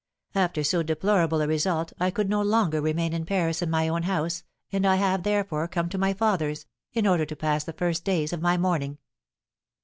After 0.33 0.63
so 0.63 0.81
deplorable 0.81 1.41
a 1.43 1.47
result, 1.47 1.93
I 1.99 2.09
could 2.09 2.27
no 2.27 2.41
longer 2.41 2.81
remain 2.81 3.13
in 3.13 3.23
Paris 3.23 3.61
in 3.61 3.69
my 3.69 3.87
own 3.87 4.01
house, 4.01 4.43
and 4.71 4.83
I 4.83 4.95
have, 4.95 5.21
therefore, 5.21 5.67
come 5.67 5.89
to 5.89 5.97
my 5.99 6.11
father's, 6.11 6.65
in 6.91 7.05
order 7.05 7.23
to 7.27 7.35
pass 7.35 7.65
the 7.65 7.73
first 7.73 8.03
days 8.03 8.33
of 8.33 8.41
my 8.41 8.57
mourning.' 8.57 8.97